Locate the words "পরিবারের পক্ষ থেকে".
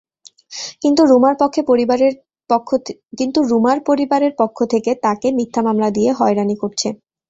3.89-4.91